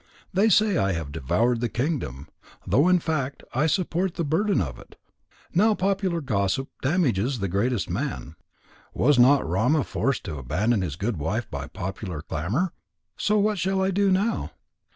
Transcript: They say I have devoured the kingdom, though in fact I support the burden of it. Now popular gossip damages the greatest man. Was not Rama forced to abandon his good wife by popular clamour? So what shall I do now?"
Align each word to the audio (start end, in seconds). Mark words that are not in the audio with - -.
They 0.33 0.49
say 0.49 0.77
I 0.77 0.93
have 0.93 1.11
devoured 1.11 1.61
the 1.61 1.69
kingdom, 1.69 2.27
though 2.65 2.89
in 2.89 2.97
fact 2.97 3.43
I 3.53 3.67
support 3.67 4.15
the 4.15 4.23
burden 4.23 4.59
of 4.59 4.79
it. 4.79 4.95
Now 5.53 5.75
popular 5.75 6.21
gossip 6.21 6.69
damages 6.81 7.37
the 7.37 7.47
greatest 7.47 7.87
man. 7.87 8.35
Was 8.95 9.19
not 9.19 9.47
Rama 9.47 9.83
forced 9.83 10.23
to 10.23 10.39
abandon 10.39 10.81
his 10.81 10.95
good 10.95 11.17
wife 11.17 11.47
by 11.51 11.67
popular 11.67 12.23
clamour? 12.23 12.73
So 13.15 13.37
what 13.37 13.59
shall 13.59 13.79
I 13.83 13.91
do 13.91 14.09
now?" 14.09 14.49